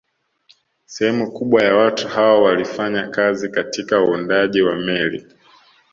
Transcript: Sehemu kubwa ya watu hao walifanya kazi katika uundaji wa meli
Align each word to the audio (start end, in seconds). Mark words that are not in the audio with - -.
Sehemu 0.85 1.31
kubwa 1.31 1.63
ya 1.63 1.75
watu 1.75 2.07
hao 2.07 2.43
walifanya 2.43 3.07
kazi 3.07 3.49
katika 3.49 4.01
uundaji 4.03 4.61
wa 4.61 4.75
meli 4.75 5.27